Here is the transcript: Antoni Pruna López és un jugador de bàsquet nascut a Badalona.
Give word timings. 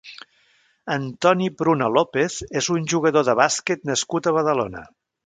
Antoni 0.93 1.49
Pruna 1.59 1.89
López 1.97 2.37
és 2.63 2.71
un 2.77 2.87
jugador 2.95 3.27
de 3.29 3.37
bàsquet 3.41 3.85
nascut 3.91 4.31
a 4.33 4.35
Badalona. 4.39 4.83